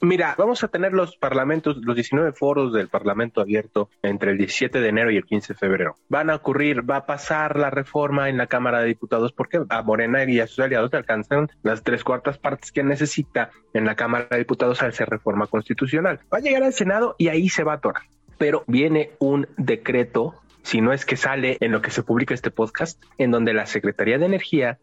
Mira, 0.00 0.36
vamos 0.38 0.62
a 0.62 0.68
tener 0.68 0.92
los 0.92 1.16
parlamentos, 1.16 1.78
los 1.78 1.96
19 1.96 2.32
foros 2.32 2.72
del 2.72 2.86
Parlamento 2.86 3.40
abierto 3.40 3.90
entre 4.02 4.30
el 4.30 4.38
17 4.38 4.80
de 4.80 4.88
enero 4.88 5.10
y 5.10 5.16
el 5.16 5.24
15 5.24 5.54
de 5.54 5.58
febrero. 5.58 5.96
Van 6.08 6.30
a 6.30 6.36
ocurrir, 6.36 6.88
va 6.88 6.98
a 6.98 7.06
pasar 7.06 7.58
la 7.58 7.70
reforma 7.70 8.28
en 8.28 8.36
la 8.36 8.46
Cámara 8.46 8.80
de 8.80 8.86
Diputados 8.86 9.32
porque 9.32 9.60
a 9.68 9.82
Morena 9.82 10.22
y 10.22 10.38
a 10.38 10.46
sus 10.46 10.60
aliados 10.60 10.94
alcanzan 10.94 11.48
las 11.64 11.82
tres 11.82 12.04
cuartas 12.04 12.38
partes 12.38 12.70
que 12.70 12.84
necesita 12.84 13.50
en 13.74 13.86
la 13.86 13.96
Cámara 13.96 14.28
de 14.30 14.38
Diputados 14.38 14.82
al 14.82 14.90
hacer 14.90 15.08
reforma 15.08 15.48
constitucional. 15.48 16.20
Va 16.32 16.38
a 16.38 16.42
llegar 16.42 16.62
al 16.62 16.72
Senado 16.72 17.16
y 17.18 17.26
ahí 17.26 17.48
se 17.48 17.64
va 17.64 17.72
a 17.72 17.76
atorar. 17.76 18.04
Pero 18.38 18.62
viene 18.68 19.10
un 19.18 19.48
decreto, 19.56 20.36
si 20.62 20.80
no 20.80 20.92
es 20.92 21.04
que 21.04 21.16
sale 21.16 21.56
en 21.58 21.72
lo 21.72 21.82
que 21.82 21.90
se 21.90 22.04
publica 22.04 22.34
este 22.34 22.52
podcast, 22.52 23.02
en 23.18 23.32
donde 23.32 23.52
la 23.52 23.66
Secretaría 23.66 24.18
de 24.18 24.26
Energía 24.26 24.78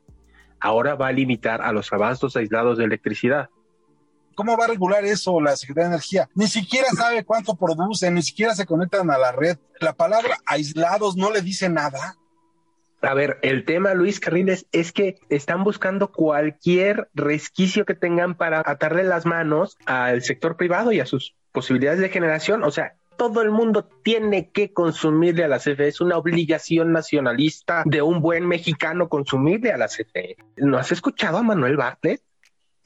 ahora 0.60 0.95
va 0.95 1.07
a 1.07 1.13
limitar 1.13 1.62
a 1.62 1.72
los 1.72 1.93
abastos 1.93 2.36
aislados 2.36 2.77
de 2.77 2.84
electricidad 2.84 3.50
¿Cómo 4.36 4.58
va 4.58 4.65
a 4.65 4.68
regular 4.68 5.04
eso 5.06 5.39
la 5.42 5.56
Secretaría 5.56 5.89
de 5.89 5.96
Energía? 5.96 6.30
Ni 6.36 6.48
siquiera 6.48 6.88
sabe 6.96 7.24
cuánto 7.24 7.56
producen, 7.56 8.13
ni 8.13 8.22
siquiera 8.22 8.54
se 8.54 8.65
conectan 8.65 9.10
a 9.10 9.18
la 9.18 9.32
red. 9.32 9.58
La 9.80 9.94
palabra 9.94 10.38
aislados 10.46 11.15
no 11.15 11.32
le 11.32 11.42
dice 11.42 11.70
nada. 11.70 12.18
A 13.01 13.13
ver, 13.13 13.39
el 13.44 13.65
tema, 13.65 13.94
Luis 13.94 14.20
Carriles, 14.20 14.65
es 14.72 14.92
que 14.92 15.20
están 15.30 15.63
buscando 15.63 16.12
cualquier 16.12 17.10
resquicio 17.13 17.86
que 17.86 17.94
tengan 17.94 18.36
para 18.36 18.63
atarle 18.65 19.04
las 19.04 19.25
manos 19.25 19.77
al 19.86 20.24
sector 20.24 20.58
privado 20.58 20.92
y 20.92 21.00
a 21.00 21.06
sus 21.06 21.36
posibilidades 21.51 22.00
de 22.00 22.10
generación, 22.10 22.63
o 22.63 22.72
sea, 22.72 22.96
todo 23.18 23.42
el 23.42 23.50
mundo 23.50 23.88
tiene 24.04 24.50
que 24.50 24.74
consumirle 24.74 25.44
a 25.44 25.48
la 25.48 25.60
CFE. 25.60 25.88
Es 25.88 26.01
una 26.01 26.18
obligación 26.18 26.92
nacionalista 26.92 27.84
de 27.86 28.01
un 28.01 28.22
buen 28.22 28.46
mexicano 28.46 29.08
consumirle 29.08 29.72
a 29.72 29.77
la 29.77 29.88
CFE. 29.88 30.36
¿No 30.58 30.77
has 30.77 30.92
escuchado 30.92 31.38
a 31.38 31.44
Manuel 31.44 31.77
Bartlett? 31.77 32.22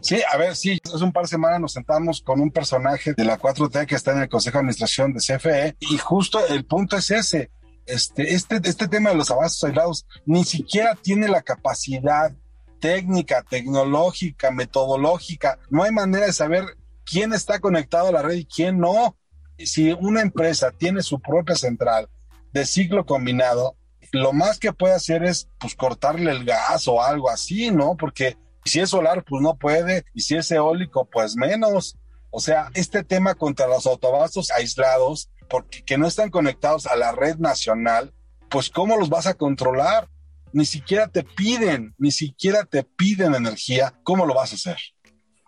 Sí, 0.01 0.21
a 0.31 0.37
ver, 0.37 0.55
sí, 0.55 0.79
hace 0.85 1.03
un 1.03 1.11
par 1.11 1.23
de 1.23 1.29
semanas 1.29 1.59
nos 1.59 1.73
sentamos 1.73 2.21
con 2.21 2.39
un 2.39 2.51
personaje 2.51 3.13
de 3.13 3.25
la 3.25 3.37
4T 3.37 3.85
que 3.85 3.95
está 3.95 4.13
en 4.13 4.21
el 4.21 4.29
Consejo 4.29 4.57
de 4.57 4.59
Administración 4.59 5.13
de 5.13 5.19
CFE 5.19 5.75
y 5.79 5.97
justo 5.97 6.45
el 6.47 6.65
punto 6.65 6.95
es 6.95 7.11
ese. 7.11 7.51
Este, 7.85 8.33
este, 8.33 8.61
este 8.63 8.87
tema 8.87 9.09
de 9.09 9.17
los 9.17 9.31
abastos 9.31 9.63
aislados 9.63 10.05
ni 10.25 10.45
siquiera 10.45 10.95
tiene 10.95 11.27
la 11.27 11.41
capacidad 11.41 12.31
técnica, 12.79 13.43
tecnológica, 13.43 14.51
metodológica. 14.51 15.59
No 15.69 15.83
hay 15.83 15.91
manera 15.91 16.27
de 16.27 16.33
saber 16.33 16.63
quién 17.03 17.33
está 17.33 17.59
conectado 17.59 18.07
a 18.07 18.11
la 18.13 18.21
red 18.21 18.35
y 18.35 18.45
quién 18.45 18.79
no. 18.79 19.17
Si 19.57 19.91
una 19.91 20.21
empresa 20.21 20.71
tiene 20.71 21.01
su 21.01 21.19
propia 21.19 21.55
central 21.55 22.09
de 22.53 22.65
ciclo 22.65 23.05
combinado, 23.05 23.75
lo 24.13 24.31
más 24.31 24.59
que 24.59 24.71
puede 24.71 24.93
hacer 24.93 25.23
es 25.23 25.49
pues 25.59 25.75
cortarle 25.75 26.31
el 26.31 26.45
gas 26.45 26.87
o 26.87 27.03
algo 27.03 27.29
así, 27.29 27.69
¿no? 27.69 27.97
Porque 27.97 28.37
si 28.69 28.79
es 28.79 28.89
solar, 28.91 29.25
pues 29.25 29.41
no 29.41 29.57
puede, 29.57 30.05
y 30.13 30.21
si 30.21 30.35
es 30.35 30.49
eólico, 30.51 31.05
pues 31.05 31.35
menos. 31.35 31.97
O 32.31 32.39
sea, 32.39 32.69
este 32.73 33.03
tema 33.03 33.35
contra 33.35 33.67
los 33.67 33.85
autobastos 33.85 34.51
aislados, 34.51 35.29
porque 35.49 35.83
que 35.83 35.97
no 35.97 36.07
están 36.07 36.29
conectados 36.29 36.87
a 36.87 36.95
la 36.95 37.11
red 37.11 37.37
nacional, 37.37 38.13
pues 38.49 38.69
¿cómo 38.69 38.97
los 38.97 39.09
vas 39.09 39.27
a 39.27 39.33
controlar? 39.33 40.07
Ni 40.53 40.65
siquiera 40.65 41.07
te 41.07 41.23
piden, 41.23 41.93
ni 41.97 42.11
siquiera 42.11 42.63
te 42.63 42.83
piden 42.83 43.35
energía, 43.35 43.93
¿cómo 44.03 44.25
lo 44.25 44.33
vas 44.33 44.51
a 44.51 44.55
hacer? 44.55 44.77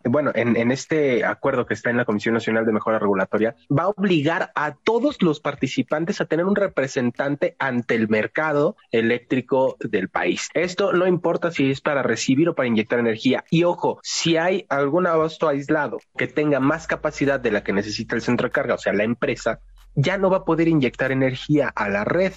Bueno, 0.04 0.32
en, 0.36 0.72
este 0.72 1.26
acuerdo 1.26 1.66
que 1.66 1.74
está 1.74 1.90
en 1.90 1.98
la 1.98 2.06
Comisión 2.06 2.34
Nacional 2.34 2.66
de 2.66 2.72
Mejora 2.72 3.00
Regulatoria, 3.00 3.56
va 3.70 3.84
a 3.84 3.90
obligar 3.90 4.52
a 4.56 4.76
todos 4.76 5.22
los 5.22 5.40
participantes 5.40 6.22
a 6.22 6.26
tener 6.26 6.46
un 6.46 6.56
representante 6.56 7.56
ante 7.60 7.96
el 7.96 8.10
mercado 8.10 8.76
eléctrico 8.92 9.78
del 9.80 10.10
país. 10.10 10.50
Esto 10.54 10.94
no 10.94 11.08
importa 11.08 11.52
si 11.52 11.72
es 11.72 11.82
para 11.82 12.04
recibir 12.04 12.50
o 12.50 12.56
para 12.56 12.68
inyectar 12.68 13.00
energía. 13.00 13.44
Y 13.50 13.64
ojo, 13.64 14.00
si 14.04 14.38
hay 14.38 14.66
algún 14.70 15.08
abasto 15.08 15.48
aislado 15.48 16.00
que 16.18 16.28
tenga 16.28 16.60
más 16.60 16.88
capacidad 16.88 17.40
de 17.40 17.52
la 17.52 17.64
que 17.64 17.74
necesita 17.74 18.16
el 18.16 18.22
centro 18.22 18.48
de 18.48 18.52
carga, 18.52 18.76
o 18.76 18.80
sea, 18.80 18.94
la 18.94 19.04
empresa, 19.04 19.60
ya 19.96 20.18
no 20.18 20.30
va 20.30 20.38
a 20.38 20.46
poder 20.46 20.68
inyectar 20.68 21.12
energía 21.12 21.72
a 21.76 21.90
la 21.90 22.04
red. 22.04 22.34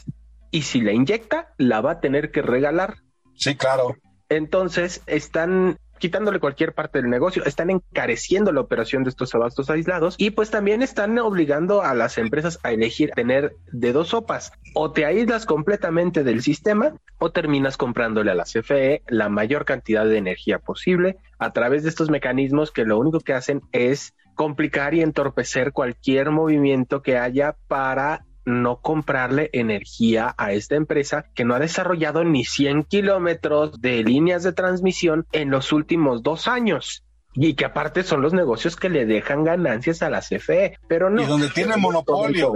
Y 0.50 0.62
si 0.62 0.80
la 0.80 0.92
inyecta, 0.92 1.54
la 1.58 1.80
va 1.80 1.92
a 1.92 2.00
tener 2.00 2.30
que 2.30 2.42
regalar. 2.42 2.96
Sí, 3.34 3.56
claro. 3.56 3.96
Entonces, 4.28 5.02
están 5.06 5.78
quitándole 5.98 6.40
cualquier 6.40 6.74
parte 6.74 7.00
del 7.00 7.10
negocio, 7.10 7.44
están 7.44 7.70
encareciendo 7.70 8.52
la 8.52 8.60
operación 8.60 9.04
de 9.04 9.10
estos 9.10 9.34
abastos 9.34 9.70
aislados 9.70 10.14
y 10.18 10.30
pues 10.30 10.50
también 10.50 10.82
están 10.82 11.18
obligando 11.18 11.82
a 11.82 11.94
las 11.94 12.18
empresas 12.18 12.58
a 12.62 12.72
elegir 12.72 13.10
tener 13.14 13.56
de 13.72 13.92
dos 13.92 14.08
sopas, 14.08 14.52
o 14.74 14.92
te 14.92 15.04
aíslas 15.04 15.46
completamente 15.46 16.24
del 16.24 16.42
sistema 16.42 16.94
o 17.18 17.30
terminas 17.30 17.76
comprándole 17.76 18.30
a 18.30 18.34
la 18.34 18.44
CFE 18.44 19.02
la 19.08 19.28
mayor 19.28 19.64
cantidad 19.64 20.04
de 20.04 20.18
energía 20.18 20.58
posible 20.58 21.16
a 21.38 21.52
través 21.52 21.82
de 21.82 21.88
estos 21.88 22.10
mecanismos 22.10 22.70
que 22.70 22.84
lo 22.84 22.98
único 22.98 23.20
que 23.20 23.32
hacen 23.32 23.62
es 23.72 24.14
complicar 24.34 24.94
y 24.94 25.00
entorpecer 25.00 25.72
cualquier 25.72 26.30
movimiento 26.30 27.02
que 27.02 27.18
haya 27.18 27.56
para 27.68 28.24
no 28.44 28.80
comprarle 28.80 29.50
energía 29.52 30.34
a 30.36 30.52
esta 30.52 30.76
empresa 30.76 31.26
que 31.34 31.44
no 31.44 31.54
ha 31.54 31.58
desarrollado 31.58 32.24
ni 32.24 32.44
100 32.44 32.84
kilómetros 32.84 33.80
de 33.80 34.02
líneas 34.04 34.42
de 34.42 34.52
transmisión 34.52 35.26
en 35.32 35.50
los 35.50 35.72
últimos 35.72 36.22
dos 36.22 36.46
años 36.48 37.04
y 37.34 37.54
que 37.54 37.64
aparte 37.64 38.04
son 38.04 38.22
los 38.22 38.32
negocios 38.32 38.76
que 38.76 38.88
le 38.88 39.06
dejan 39.06 39.44
ganancias 39.44 40.02
a 40.02 40.10
la 40.10 40.20
CFE, 40.20 40.78
pero 40.86 41.10
no. 41.10 41.22
Y 41.22 41.26
donde 41.26 41.50
tiene 41.50 41.76
monopolio. 41.76 42.52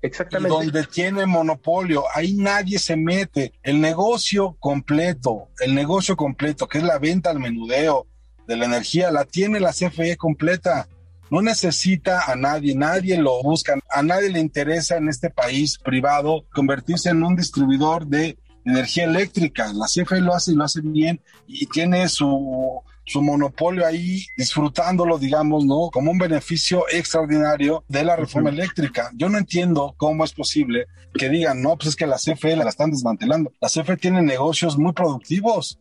Exactamente. 0.00 0.56
donde 0.56 0.84
tiene 0.84 1.26
monopolio, 1.26 2.04
ahí 2.12 2.34
nadie 2.34 2.80
se 2.80 2.96
mete. 2.96 3.52
El 3.62 3.80
negocio 3.80 4.56
completo, 4.58 5.48
el 5.60 5.76
negocio 5.76 6.16
completo, 6.16 6.66
que 6.66 6.78
es 6.78 6.84
la 6.84 6.98
venta 6.98 7.30
al 7.30 7.38
menudeo 7.38 8.06
de 8.48 8.56
la 8.56 8.64
energía, 8.64 9.12
la 9.12 9.24
tiene 9.24 9.60
la 9.60 9.70
CFE 9.72 10.16
completa 10.16 10.88
no 11.32 11.40
necesita 11.40 12.30
a 12.30 12.36
nadie, 12.36 12.74
nadie 12.74 13.16
lo 13.16 13.42
busca, 13.42 13.80
a 13.88 14.02
nadie 14.02 14.28
le 14.28 14.38
interesa 14.38 14.98
en 14.98 15.08
este 15.08 15.30
país 15.30 15.78
privado 15.82 16.44
convertirse 16.52 17.08
en 17.08 17.22
un 17.22 17.34
distribuidor 17.34 18.06
de 18.06 18.36
energía 18.66 19.04
eléctrica. 19.04 19.72
La 19.72 19.86
CFE 19.86 20.20
lo 20.20 20.34
hace 20.34 20.52
y 20.52 20.56
lo 20.56 20.64
hace 20.64 20.82
bien 20.82 21.22
y 21.46 21.64
tiene 21.68 22.06
su, 22.10 22.82
su 23.06 23.22
monopolio 23.22 23.86
ahí 23.86 24.26
disfrutándolo, 24.36 25.18
digamos, 25.18 25.64
¿no? 25.64 25.88
Como 25.90 26.10
un 26.10 26.18
beneficio 26.18 26.84
extraordinario 26.92 27.82
de 27.88 28.04
la 28.04 28.14
reforma 28.14 28.50
eléctrica. 28.50 29.10
Yo 29.16 29.30
no 29.30 29.38
entiendo 29.38 29.94
cómo 29.96 30.26
es 30.26 30.34
posible 30.34 30.84
que 31.14 31.30
digan, 31.30 31.62
no, 31.62 31.78
pues 31.78 31.88
es 31.88 31.96
que 31.96 32.06
la 32.06 32.18
CFE 32.18 32.56
la 32.56 32.68
están 32.68 32.90
desmantelando. 32.90 33.52
La 33.58 33.68
CFE 33.68 33.96
tiene 33.96 34.20
negocios 34.20 34.76
muy 34.76 34.92
productivos 34.92 35.78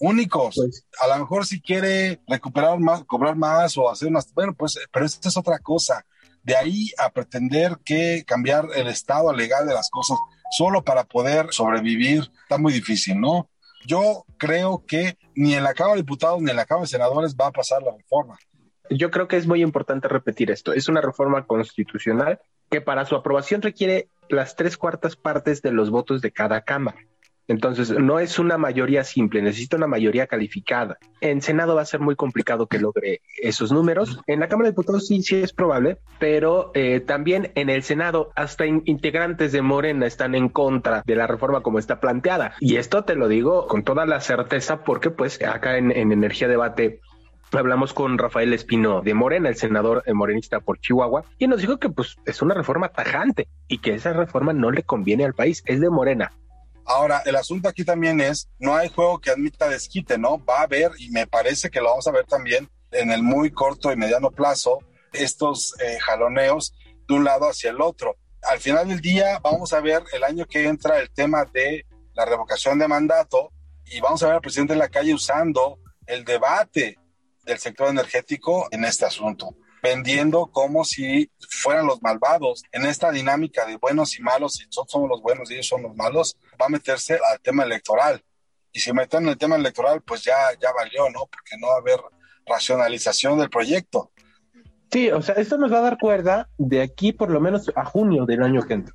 únicos. 0.00 0.56
Pues. 0.56 0.86
a 1.00 1.08
lo 1.08 1.18
mejor 1.18 1.46
si 1.46 1.60
quiere 1.60 2.20
recuperar 2.26 2.78
más, 2.78 3.04
cobrar 3.04 3.36
más 3.36 3.76
o 3.76 3.90
hacer 3.90 4.10
más, 4.10 4.32
bueno, 4.34 4.54
pues, 4.54 4.78
pero 4.92 5.06
esta 5.06 5.28
es 5.28 5.36
otra 5.36 5.58
cosa. 5.58 6.04
De 6.42 6.56
ahí 6.56 6.90
a 6.98 7.10
pretender 7.10 7.78
que 7.84 8.24
cambiar 8.26 8.68
el 8.74 8.86
estado 8.88 9.32
legal 9.32 9.66
de 9.66 9.74
las 9.74 9.88
cosas 9.90 10.18
solo 10.50 10.84
para 10.84 11.04
poder 11.04 11.48
sobrevivir 11.52 12.30
está 12.42 12.58
muy 12.58 12.72
difícil, 12.72 13.18
¿no? 13.20 13.48
Yo 13.86 14.24
creo 14.38 14.84
que 14.86 15.18
ni 15.34 15.54
en 15.54 15.64
la 15.64 15.74
Cámara 15.74 15.96
de 15.96 16.02
Diputados 16.02 16.40
ni 16.40 16.50
en 16.50 16.56
la 16.56 16.64
Cámara 16.64 16.82
de 16.82 16.88
Senadores 16.88 17.34
va 17.34 17.48
a 17.48 17.52
pasar 17.52 17.82
la 17.82 17.92
reforma. 17.96 18.38
Yo 18.90 19.10
creo 19.10 19.28
que 19.28 19.36
es 19.36 19.46
muy 19.46 19.62
importante 19.62 20.08
repetir 20.08 20.50
esto. 20.50 20.72
Es 20.72 20.88
una 20.88 21.00
reforma 21.00 21.46
constitucional 21.46 22.40
que 22.70 22.80
para 22.80 23.04
su 23.06 23.14
aprobación 23.14 23.62
requiere 23.62 24.08
las 24.28 24.56
tres 24.56 24.76
cuartas 24.76 25.16
partes 25.16 25.62
de 25.62 25.72
los 25.72 25.90
votos 25.90 26.20
de 26.20 26.32
cada 26.32 26.62
Cámara. 26.62 26.98
Entonces, 27.46 27.90
no 27.90 28.18
es 28.18 28.38
una 28.38 28.58
mayoría 28.58 29.04
simple, 29.04 29.42
necesita 29.42 29.76
una 29.76 29.86
mayoría 29.86 30.26
calificada. 30.26 30.98
En 31.20 31.42
Senado 31.42 31.74
va 31.74 31.82
a 31.82 31.86
ser 31.86 32.00
muy 32.00 32.16
complicado 32.16 32.66
que 32.66 32.78
logre 32.78 33.20
esos 33.42 33.70
números. 33.72 34.20
En 34.26 34.40
la 34.40 34.48
Cámara 34.48 34.68
de 34.68 34.72
Diputados 34.72 35.06
sí, 35.06 35.22
sí 35.22 35.36
es 35.36 35.52
probable, 35.52 35.98
pero 36.18 36.70
eh, 36.74 37.00
también 37.00 37.52
en 37.54 37.70
el 37.70 37.82
Senado 37.82 38.30
hasta 38.34 38.66
integrantes 38.66 39.52
de 39.52 39.62
Morena 39.62 40.06
están 40.06 40.34
en 40.34 40.48
contra 40.48 41.02
de 41.04 41.16
la 41.16 41.26
reforma 41.26 41.62
como 41.62 41.78
está 41.78 42.00
planteada. 42.00 42.54
Y 42.60 42.76
esto 42.76 43.04
te 43.04 43.14
lo 43.14 43.28
digo 43.28 43.66
con 43.66 43.84
toda 43.84 44.06
la 44.06 44.20
certeza 44.20 44.84
porque 44.84 45.10
pues 45.10 45.42
acá 45.42 45.76
en, 45.76 45.90
en 45.90 46.12
Energía 46.12 46.48
Debate 46.48 47.00
hablamos 47.52 47.92
con 47.92 48.18
Rafael 48.18 48.52
Espino 48.52 49.02
de 49.02 49.14
Morena, 49.14 49.48
el 49.48 49.56
senador 49.56 50.02
eh, 50.06 50.12
morenista 50.12 50.60
por 50.60 50.78
Chihuahua, 50.78 51.24
y 51.38 51.46
nos 51.46 51.60
dijo 51.60 51.78
que 51.78 51.88
pues 51.88 52.16
es 52.24 52.42
una 52.42 52.54
reforma 52.54 52.88
tajante 52.88 53.48
y 53.68 53.78
que 53.78 53.94
esa 53.94 54.12
reforma 54.12 54.52
no 54.52 54.70
le 54.70 54.82
conviene 54.82 55.24
al 55.24 55.34
país, 55.34 55.62
es 55.66 55.80
de 55.80 55.90
Morena. 55.90 56.32
Ahora, 56.86 57.22
el 57.24 57.36
asunto 57.36 57.68
aquí 57.68 57.84
también 57.84 58.20
es, 58.20 58.48
no 58.58 58.74
hay 58.74 58.88
juego 58.88 59.18
que 59.18 59.30
admita 59.30 59.68
desquite, 59.68 60.18
¿no? 60.18 60.44
Va 60.44 60.60
a 60.60 60.62
haber, 60.64 60.92
y 60.98 61.10
me 61.10 61.26
parece 61.26 61.70
que 61.70 61.80
lo 61.80 61.90
vamos 61.90 62.06
a 62.06 62.12
ver 62.12 62.26
también 62.26 62.68
en 62.90 63.10
el 63.10 63.22
muy 63.22 63.50
corto 63.50 63.90
y 63.92 63.96
mediano 63.96 64.30
plazo, 64.30 64.78
estos 65.12 65.74
eh, 65.80 65.98
jaloneos 66.00 66.74
de 67.08 67.14
un 67.14 67.24
lado 67.24 67.48
hacia 67.48 67.70
el 67.70 67.80
otro. 67.80 68.16
Al 68.42 68.60
final 68.60 68.88
del 68.88 69.00
día, 69.00 69.38
vamos 69.42 69.72
a 69.72 69.80
ver 69.80 70.02
el 70.12 70.24
año 70.24 70.44
que 70.46 70.66
entra 70.66 70.98
el 70.98 71.10
tema 71.10 71.44
de 71.46 71.86
la 72.12 72.24
revocación 72.24 72.78
de 72.78 72.88
mandato 72.88 73.50
y 73.86 74.00
vamos 74.00 74.22
a 74.22 74.26
ver 74.26 74.34
al 74.36 74.40
presidente 74.40 74.74
de 74.74 74.78
la 74.78 74.88
calle 74.88 75.14
usando 75.14 75.78
el 76.06 76.24
debate 76.24 76.98
del 77.44 77.58
sector 77.58 77.88
energético 77.88 78.68
en 78.70 78.84
este 78.84 79.06
asunto 79.06 79.56
vendiendo 79.84 80.46
como 80.46 80.82
si 80.82 81.30
fueran 81.46 81.86
los 81.86 82.02
malvados. 82.02 82.64
En 82.72 82.86
esta 82.86 83.10
dinámica 83.10 83.66
de 83.66 83.76
buenos 83.76 84.18
y 84.18 84.22
malos, 84.22 84.54
si 84.54 84.64
nosotros 84.64 84.92
somos 84.92 85.10
los 85.10 85.20
buenos 85.20 85.50
y 85.50 85.54
ellos 85.54 85.68
son 85.68 85.82
los 85.82 85.94
malos, 85.94 86.38
va 86.60 86.66
a 86.66 86.70
meterse 86.70 87.14
al 87.14 87.38
tema 87.40 87.64
electoral. 87.64 88.24
Y 88.72 88.80
si 88.80 88.94
meten 88.94 89.24
en 89.24 89.28
el 89.28 89.38
tema 89.38 89.56
electoral, 89.56 90.00
pues 90.00 90.24
ya, 90.24 90.36
ya 90.60 90.72
valió, 90.72 91.10
¿no? 91.10 91.26
Porque 91.30 91.58
no 91.58 91.68
va 91.68 91.74
a 91.74 91.78
haber 91.78 92.00
racionalización 92.46 93.38
del 93.38 93.50
proyecto. 93.50 94.10
Sí, 94.90 95.10
o 95.10 95.20
sea, 95.20 95.34
esto 95.34 95.58
nos 95.58 95.70
va 95.70 95.78
a 95.78 95.82
dar 95.82 95.98
cuerda 95.98 96.48
de 96.56 96.80
aquí 96.80 97.12
por 97.12 97.30
lo 97.30 97.40
menos 97.40 97.70
a 97.76 97.84
junio 97.84 98.24
del 98.24 98.42
año 98.42 98.62
que 98.62 98.74
entra. 98.74 98.94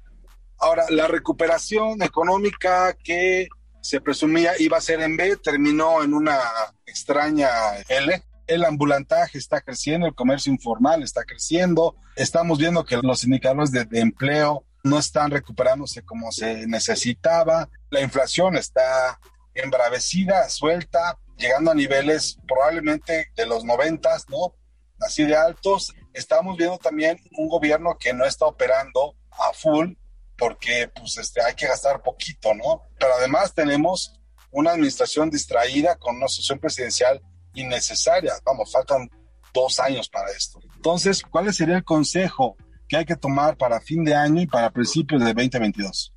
Ahora, 0.57 0.85
la 0.89 1.07
recuperación 1.07 2.01
económica 2.01 2.93
que 2.93 3.47
se 3.81 4.01
presumía 4.01 4.53
iba 4.57 4.77
a 4.77 4.81
ser 4.81 5.01
en 5.01 5.15
B 5.15 5.37
terminó 5.37 6.01
en 6.01 6.15
una 6.15 6.39
extraña 6.85 7.49
L 7.87 8.23
el 8.49 8.65
ambulantaje 8.65 9.37
está 9.37 9.61
creciendo, 9.61 10.07
el 10.07 10.15
comercio 10.15 10.51
informal 10.51 11.03
está 11.03 11.23
creciendo, 11.23 11.95
estamos 12.15 12.57
viendo 12.57 12.83
que 12.83 12.97
los 12.97 13.23
indicadores 13.23 13.71
de, 13.71 13.87
empleo 13.99 14.65
no 14.83 14.97
están 14.97 15.29
recuperándose 15.29 16.03
como 16.03 16.31
se 16.31 16.65
necesitaba, 16.65 17.69
la 17.91 18.01
inflación 18.01 18.55
está 18.55 19.19
embravecida, 19.53 20.49
suelta, 20.49 21.19
llegando 21.37 21.69
a 21.69 21.75
niveles 21.75 22.39
probablemente 22.47 23.27
de 23.35 23.45
los 23.45 23.63
noventas, 23.63 24.25
¿no? 24.29 24.55
Así 24.99 25.25
de 25.25 25.35
altos. 25.35 25.93
Estamos 26.13 26.57
viendo 26.57 26.79
también 26.79 27.19
un 27.37 27.49
gobierno 27.49 27.97
que 27.99 28.13
no 28.13 28.25
está 28.25 28.45
operando 28.45 29.15
a 29.31 29.53
full 29.53 29.93
porque 30.37 30.89
pues 30.95 31.17
este, 31.17 31.41
hay 31.41 31.53
que 31.53 31.67
gastar 31.67 32.01
poquito, 32.01 32.53
¿no? 32.55 32.81
Pero 32.99 33.13
además 33.13 33.53
tenemos 33.53 34.19
una 34.49 34.71
administración 34.71 35.29
distraída 35.29 35.97
con 35.97 36.15
una 36.15 36.25
asociación 36.25 36.59
presidencial 36.59 37.21
innecesaria. 37.53 38.33
Vamos, 38.45 38.71
faltan 38.71 39.09
dos 39.53 39.79
años 39.79 40.09
para 40.09 40.29
esto. 40.31 40.59
Entonces, 40.75 41.23
¿cuál 41.23 41.53
sería 41.53 41.77
el 41.77 41.83
consejo 41.83 42.55
que 42.87 42.97
hay 42.97 43.05
que 43.05 43.15
tomar 43.15 43.57
para 43.57 43.79
fin 43.79 44.03
de 44.03 44.15
año 44.15 44.41
y 44.41 44.47
para 44.47 44.69
principios 44.71 45.21
de 45.21 45.33
2022? 45.33 46.13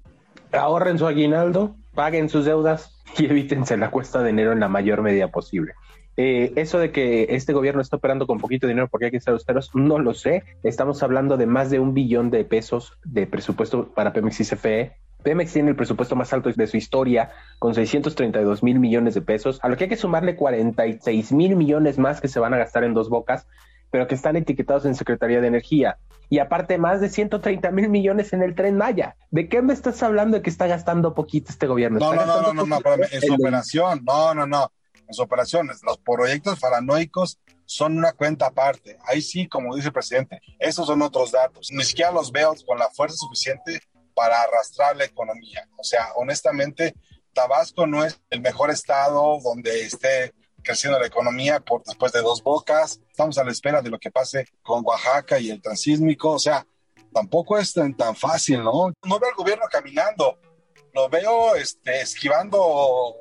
Ahorren 0.53 0.99
su 0.99 1.07
aguinaldo, 1.07 1.77
paguen 1.95 2.29
sus 2.29 2.45
deudas 2.45 2.91
y 3.19 3.27
evítense 3.27 3.77
la 3.77 3.91
cuesta 3.91 4.23
de 4.23 4.31
enero 4.31 4.53
en 4.53 4.61
la 4.61 4.69
mayor 4.69 5.03
medida 5.03 5.29
posible. 5.29 5.75
Eh, 6.19 6.53
eso 6.57 6.79
de 6.79 6.93
que 6.93 7.29
este 7.31 7.55
gobierno 7.55 7.81
está 7.81 7.97
operando 7.97 8.27
con 8.27 8.39
poquito 8.39 8.67
dinero 8.67 8.89
porque 8.89 9.07
hay 9.07 9.11
que 9.11 9.21
ser 9.21 9.33
austeros, 9.33 9.71
no 9.75 9.99
lo 9.99 10.13
sé. 10.13 10.45
Estamos 10.63 11.03
hablando 11.03 11.37
de 11.37 11.47
más 11.47 11.71
de 11.71 11.81
un 11.81 11.95
billón 11.95 12.31
de 12.31 12.45
pesos 12.45 12.99
de 13.05 13.27
presupuesto 13.27 13.89
para 13.95 14.13
Pemex 14.13 14.41
y 14.41 14.45
CFE. 14.45 14.93
Pemex 15.23 15.53
tiene 15.53 15.71
el 15.71 15.77
presupuesto 15.77 16.17
más 16.17 16.33
alto 16.33 16.51
de 16.51 16.67
su 16.67 16.77
historia, 16.77 17.31
con 17.59 17.75
632 17.75 18.63
mil 18.63 18.79
millones 18.79 19.15
de 19.15 19.23
pesos, 19.23 19.59
a 19.63 19.69
lo 19.69 19.77
que 19.77 19.85
hay 19.85 19.91
que 19.91 19.97
sumarle 19.97 20.37
46 20.37 21.33
mil 21.33 21.57
millones 21.57 21.99
más 21.99 22.21
que 22.21 22.29
se 22.29 22.41
van 22.41 22.55
a 22.55 22.59
gastar 22.59 22.85
en 22.85 22.95
dos 22.95 23.09
bocas, 23.09 23.47
pero 23.91 24.07
que 24.07 24.15
están 24.15 24.37
etiquetados 24.37 24.85
en 24.87 24.95
Secretaría 24.95 25.41
de 25.41 25.49
Energía. 25.49 25.99
Y 26.31 26.39
aparte, 26.39 26.79
más 26.79 27.01
de 27.01 27.11
130 27.11 27.71
mil 27.73 27.91
millones 27.91 28.33
en 28.33 28.43
el 28.43 28.55
tren 28.55 28.77
Maya. 28.77 29.17
¿De 29.31 29.49
qué 29.49 29.61
me 29.61 29.75
estás 29.75 30.03
hablando 30.03 30.39
de 30.39 30.43
que 30.43 30.49
está 30.49 30.67
gastando 30.67 31.15
poquito 31.15 31.51
este 31.51 31.67
gobierno? 31.67 31.99
No, 31.99 32.15
no, 32.15 32.25
no, 32.25 32.41
no, 32.41 32.55
no, 32.55 32.67
no, 32.67 32.77
espérame, 32.77 33.07
en 33.13 33.21
su 33.21 33.35
operación, 33.35 34.01
no, 34.05 34.35
no, 34.35 34.47
no, 34.47 34.73
en 35.07 35.15
su 35.15 35.23
operaciones. 35.23 35.83
Los 35.85 35.99
proyectos 35.99 36.59
paranoicos 36.59 37.39
son 37.67 37.99
una 37.99 38.13
cuenta 38.13 38.47
aparte. 38.47 38.97
Ahí 39.07 39.21
sí, 39.21 39.47
como 39.47 39.75
dice 39.77 39.89
el 39.89 39.93
presidente, 39.93 40.41
esos 40.59 40.87
son 40.87 41.03
otros 41.03 41.33
datos. 41.33 41.69
Ni 41.71 41.85
siquiera 41.85 42.11
los 42.11 42.33
veo 42.33 42.55
con 42.67 42.79
la 42.79 42.89
fuerza 42.89 43.17
suficiente 43.17 43.83
para 44.23 44.41
arrastrar 44.43 44.97
la 44.97 45.05
economía. 45.05 45.69
O 45.77 45.83
sea, 45.83 46.13
honestamente, 46.15 46.95
Tabasco 47.33 47.89
no 47.89 48.05
es 48.05 48.21
el 48.31 48.41
mejor 48.41 48.71
estado 48.71 49.41
donde 49.43 49.85
esté 49.85 50.33
creciendo 50.63 51.01
la 51.01 51.09
economía 51.09 51.59
por 51.59 51.83
después 51.83 52.13
de 52.13 52.21
dos 52.21 52.41
bocas. 52.41 53.01
Estamos 53.11 53.37
a 53.37 53.43
la 53.43 53.51
espera 53.51 53.83
de 53.83 53.91
lo 53.91 53.99
que 53.99 54.13
pase 54.13 54.47
con 54.63 54.85
Oaxaca 54.87 55.41
y 55.41 55.51
el 55.51 55.61
transísmico. 55.61 56.31
O 56.31 56.39
sea, 56.39 56.65
tampoco 57.13 57.59
es 57.59 57.73
tan, 57.73 57.97
tan 57.97 58.15
fácil, 58.15 58.63
¿no? 58.63 58.93
No 59.03 59.19
veo 59.19 59.31
al 59.31 59.35
gobierno 59.35 59.65
caminando. 59.69 60.39
Lo 60.95 61.09
veo 61.09 61.57
este, 61.57 62.01
esquivando 62.03 63.17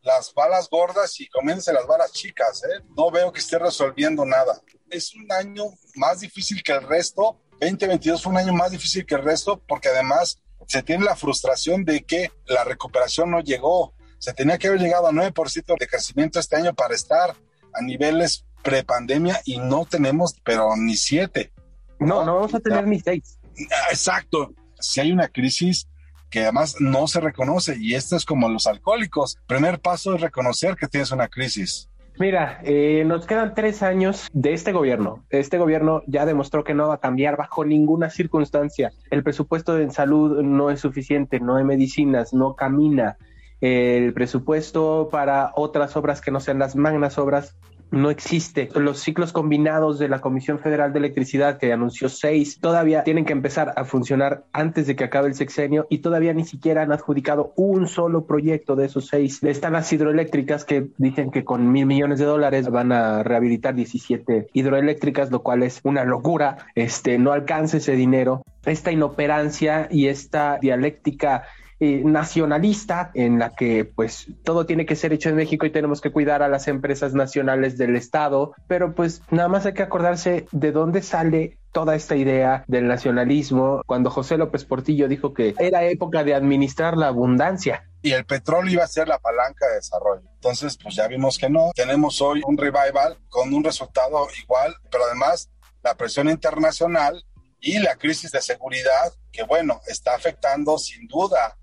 las 0.00 0.32
balas 0.32 0.70
gordas 0.70 1.20
y 1.20 1.28
comiéndose 1.28 1.70
las 1.70 1.86
balas 1.86 2.12
chicas, 2.12 2.64
¿eh? 2.64 2.82
No 2.96 3.10
veo 3.10 3.30
que 3.30 3.40
esté 3.40 3.58
resolviendo 3.58 4.24
nada. 4.24 4.58
Es 4.88 5.14
un 5.14 5.30
año 5.30 5.64
más 5.96 6.20
difícil 6.20 6.62
que 6.62 6.72
el 6.72 6.82
resto. 6.88 7.42
2022 7.60 8.22
fue 8.22 8.32
un 8.32 8.38
año 8.38 8.54
más 8.54 8.70
difícil 8.70 9.04
que 9.04 9.16
el 9.16 9.22
resto 9.22 9.60
porque 9.68 9.88
además 9.88 10.40
se 10.66 10.82
tiene 10.82 11.04
la 11.04 11.16
frustración 11.16 11.84
de 11.84 12.02
que 12.02 12.30
la 12.46 12.64
recuperación 12.64 13.30
no 13.30 13.40
llegó. 13.40 13.94
Se 14.18 14.32
tenía 14.32 14.58
que 14.58 14.68
haber 14.68 14.80
llegado 14.80 15.06
a 15.06 15.12
9% 15.12 15.78
de 15.78 15.86
crecimiento 15.86 16.40
este 16.40 16.56
año 16.56 16.74
para 16.74 16.94
estar 16.94 17.36
a 17.72 17.82
niveles 17.82 18.44
prepandemia 18.62 19.40
y 19.44 19.58
no 19.58 19.84
tenemos, 19.84 20.34
pero 20.44 20.76
ni 20.76 20.96
7. 20.96 21.52
No, 22.00 22.24
no 22.24 22.34
vamos 22.34 22.54
a 22.54 22.60
tener 22.60 22.86
ni 22.86 23.00
seis. 23.00 23.38
Ah, 23.70 23.88
Exacto. 23.90 24.52
Si 24.78 25.00
hay 25.00 25.12
una 25.12 25.28
crisis 25.28 25.88
que 26.30 26.42
además 26.42 26.76
no 26.80 27.06
se 27.06 27.20
reconoce 27.20 27.76
y 27.78 27.94
esto 27.94 28.16
es 28.16 28.24
como 28.24 28.48
los 28.48 28.66
alcohólicos. 28.66 29.38
Primer 29.46 29.80
paso 29.80 30.14
es 30.14 30.20
reconocer 30.20 30.76
que 30.76 30.88
tienes 30.88 31.10
una 31.10 31.28
crisis. 31.28 31.88
Mira, 32.18 32.60
eh, 32.64 33.04
nos 33.06 33.26
quedan 33.26 33.54
tres 33.54 33.82
años 33.82 34.28
de 34.32 34.54
este 34.54 34.72
gobierno. 34.72 35.24
Este 35.28 35.58
gobierno 35.58 36.02
ya 36.06 36.24
demostró 36.24 36.64
que 36.64 36.72
no 36.72 36.88
va 36.88 36.94
a 36.94 37.00
cambiar 37.00 37.36
bajo 37.36 37.64
ninguna 37.64 38.08
circunstancia. 38.08 38.90
El 39.10 39.22
presupuesto 39.22 39.74
de 39.74 39.90
salud 39.90 40.42
no 40.42 40.70
es 40.70 40.80
suficiente, 40.80 41.40
no 41.40 41.56
hay 41.56 41.64
medicinas, 41.64 42.32
no 42.32 42.54
camina. 42.54 43.18
El 43.60 44.14
presupuesto 44.14 45.08
para 45.10 45.52
otras 45.56 45.94
obras 45.96 46.22
que 46.22 46.30
no 46.30 46.40
sean 46.40 46.58
las 46.58 46.74
magnas 46.74 47.18
obras 47.18 47.54
no 47.90 48.10
existe. 48.10 48.68
Los 48.74 49.00
ciclos 49.00 49.32
combinados 49.32 49.98
de 49.98 50.08
la 50.08 50.20
Comisión 50.20 50.58
Federal 50.58 50.92
de 50.92 50.98
Electricidad, 50.98 51.58
que 51.58 51.72
anunció 51.72 52.08
seis, 52.08 52.58
todavía 52.60 53.04
tienen 53.04 53.24
que 53.24 53.32
empezar 53.32 53.72
a 53.76 53.84
funcionar 53.84 54.44
antes 54.52 54.86
de 54.86 54.96
que 54.96 55.04
acabe 55.04 55.28
el 55.28 55.34
sexenio 55.34 55.86
y 55.88 55.98
todavía 55.98 56.34
ni 56.34 56.44
siquiera 56.44 56.82
han 56.82 56.92
adjudicado 56.92 57.52
un 57.56 57.88
solo 57.88 58.26
proyecto 58.26 58.76
de 58.76 58.86
esos 58.86 59.06
seis. 59.06 59.42
Están 59.42 59.74
las 59.74 59.92
hidroeléctricas 59.92 60.64
que 60.64 60.88
dicen 60.98 61.30
que 61.30 61.44
con 61.44 61.70
mil 61.70 61.86
millones 61.86 62.18
de 62.18 62.24
dólares 62.24 62.68
van 62.70 62.92
a 62.92 63.22
rehabilitar 63.22 63.74
17 63.74 64.48
hidroeléctricas, 64.52 65.30
lo 65.30 65.42
cual 65.42 65.62
es 65.62 65.80
una 65.84 66.04
locura. 66.04 66.58
Este, 66.74 67.18
no 67.18 67.32
alcanza 67.32 67.78
ese 67.78 67.92
dinero. 67.92 68.42
Esta 68.64 68.90
inoperancia 68.90 69.88
y 69.90 70.08
esta 70.08 70.58
dialéctica 70.60 71.44
eh, 71.80 72.02
nacionalista 72.04 73.10
en 73.14 73.38
la 73.38 73.54
que 73.54 73.84
pues 73.84 74.28
todo 74.44 74.66
tiene 74.66 74.86
que 74.86 74.96
ser 74.96 75.12
hecho 75.12 75.28
en 75.28 75.36
México 75.36 75.66
y 75.66 75.70
tenemos 75.70 76.00
que 76.00 76.10
cuidar 76.10 76.42
a 76.42 76.48
las 76.48 76.68
empresas 76.68 77.14
nacionales 77.14 77.76
del 77.76 77.96
Estado, 77.96 78.54
pero 78.66 78.94
pues 78.94 79.22
nada 79.30 79.48
más 79.48 79.66
hay 79.66 79.74
que 79.74 79.82
acordarse 79.82 80.46
de 80.52 80.72
dónde 80.72 81.02
sale 81.02 81.58
toda 81.72 81.94
esta 81.94 82.16
idea 82.16 82.64
del 82.68 82.88
nacionalismo 82.88 83.82
cuando 83.84 84.10
José 84.10 84.38
López 84.38 84.64
Portillo 84.64 85.08
dijo 85.08 85.34
que 85.34 85.54
era 85.58 85.84
época 85.84 86.24
de 86.24 86.34
administrar 86.34 86.96
la 86.96 87.08
abundancia. 87.08 87.84
Y 88.00 88.12
el 88.12 88.24
petróleo 88.24 88.72
iba 88.72 88.84
a 88.84 88.88
ser 88.88 89.08
la 89.08 89.18
palanca 89.18 89.66
de 89.66 89.74
desarrollo. 89.74 90.22
Entonces, 90.36 90.78
pues 90.82 90.94
ya 90.94 91.06
vimos 91.06 91.36
que 91.36 91.50
no. 91.50 91.72
Tenemos 91.74 92.22
hoy 92.22 92.40
un 92.46 92.56
revival 92.56 93.18
con 93.28 93.52
un 93.52 93.62
resultado 93.62 94.26
igual, 94.42 94.74
pero 94.90 95.04
además 95.04 95.50
la 95.82 95.94
presión 95.94 96.30
internacional 96.30 97.22
y 97.60 97.78
la 97.78 97.96
crisis 97.96 98.30
de 98.30 98.40
seguridad, 98.40 99.12
que 99.30 99.42
bueno, 99.42 99.80
está 99.86 100.14
afectando 100.14 100.78
sin 100.78 101.06
duda, 101.06 101.58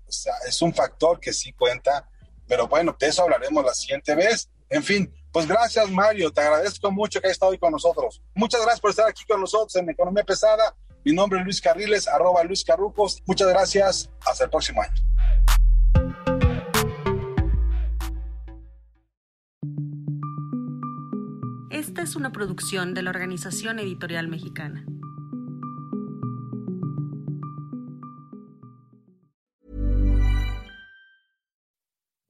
es 0.46 0.62
un 0.62 0.74
factor 0.74 1.20
que 1.20 1.32
sí 1.32 1.52
cuenta, 1.52 2.08
pero 2.46 2.68
bueno, 2.68 2.96
de 2.98 3.06
eso 3.06 3.22
hablaremos 3.22 3.64
la 3.64 3.74
siguiente 3.74 4.14
vez. 4.14 4.50
En 4.68 4.82
fin, 4.82 5.12
pues 5.32 5.46
gracias 5.46 5.90
Mario, 5.90 6.32
te 6.32 6.40
agradezco 6.40 6.90
mucho 6.90 7.20
que 7.20 7.26
hayas 7.26 7.36
estado 7.36 7.52
hoy 7.52 7.58
con 7.58 7.72
nosotros. 7.72 8.22
Muchas 8.34 8.60
gracias 8.62 8.80
por 8.80 8.90
estar 8.90 9.08
aquí 9.08 9.24
con 9.26 9.40
nosotros 9.40 9.74
en 9.76 9.88
Economía 9.90 10.24
Pesada. 10.24 10.74
Mi 11.04 11.12
nombre 11.12 11.38
es 11.38 11.44
Luis 11.44 11.60
Carriles, 11.60 12.08
arroba 12.08 12.42
Luis 12.44 12.64
Carrucos. 12.64 13.22
Muchas 13.26 13.48
gracias, 13.48 14.10
hasta 14.24 14.44
el 14.44 14.50
próximo 14.50 14.82
año. 14.82 14.94
Esta 21.70 22.02
es 22.02 22.16
una 22.16 22.32
producción 22.32 22.94
de 22.94 23.02
la 23.02 23.10
Organización 23.10 23.78
Editorial 23.78 24.28
Mexicana. 24.28 24.86